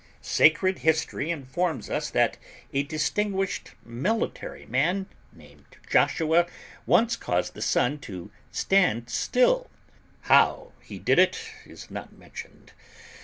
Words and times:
Sacred 0.23 0.79
history 0.79 1.29
informs 1.29 1.87
us 1.87 2.09
that 2.09 2.35
a 2.73 2.81
distinguished 2.81 3.73
military 3.85 4.65
man, 4.65 5.05
named 5.31 5.77
Joshua, 5.87 6.47
once 6.87 7.15
caused 7.15 7.53
the 7.53 7.61
Sun 7.61 7.99
to 7.99 8.31
"stand 8.51 9.11
still"; 9.11 9.69
how 10.21 10.71
he 10.81 10.97
did 10.97 11.19
it, 11.19 11.39
is 11.67 11.91
not 11.91 12.17
mentioned. 12.17 12.71